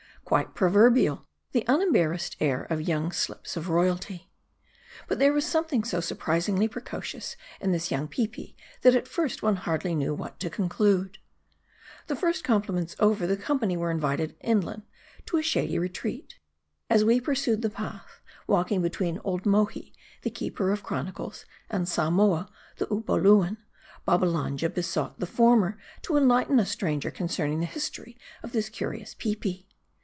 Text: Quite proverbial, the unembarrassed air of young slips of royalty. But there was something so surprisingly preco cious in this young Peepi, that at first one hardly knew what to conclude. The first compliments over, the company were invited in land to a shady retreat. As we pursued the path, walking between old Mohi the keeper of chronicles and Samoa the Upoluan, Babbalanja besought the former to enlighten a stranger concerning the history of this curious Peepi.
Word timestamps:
Quite 0.23 0.55
proverbial, 0.55 1.25
the 1.51 1.65
unembarrassed 1.67 2.37
air 2.39 2.63
of 2.69 2.87
young 2.87 3.11
slips 3.11 3.57
of 3.57 3.67
royalty. 3.67 4.31
But 5.09 5.19
there 5.19 5.33
was 5.33 5.45
something 5.45 5.83
so 5.83 5.99
surprisingly 5.99 6.69
preco 6.69 7.03
cious 7.03 7.35
in 7.59 7.73
this 7.73 7.91
young 7.91 8.07
Peepi, 8.07 8.55
that 8.81 8.95
at 8.95 9.09
first 9.09 9.43
one 9.43 9.57
hardly 9.57 9.93
knew 9.93 10.13
what 10.13 10.39
to 10.39 10.49
conclude. 10.49 11.17
The 12.07 12.15
first 12.15 12.45
compliments 12.45 12.95
over, 12.97 13.27
the 13.27 13.35
company 13.35 13.75
were 13.75 13.91
invited 13.91 14.37
in 14.39 14.61
land 14.61 14.83
to 15.25 15.35
a 15.35 15.41
shady 15.41 15.77
retreat. 15.77 16.35
As 16.89 17.03
we 17.03 17.19
pursued 17.19 17.61
the 17.61 17.69
path, 17.69 18.21
walking 18.47 18.81
between 18.81 19.19
old 19.25 19.45
Mohi 19.45 19.93
the 20.21 20.29
keeper 20.29 20.71
of 20.71 20.81
chronicles 20.81 21.43
and 21.69 21.89
Samoa 21.89 22.49
the 22.77 22.85
Upoluan, 22.87 23.57
Babbalanja 24.07 24.69
besought 24.73 25.19
the 25.19 25.25
former 25.27 25.77
to 26.03 26.15
enlighten 26.15 26.57
a 26.57 26.65
stranger 26.65 27.11
concerning 27.11 27.59
the 27.59 27.65
history 27.65 28.17
of 28.41 28.53
this 28.53 28.69
curious 28.69 29.13
Peepi. 29.13 29.67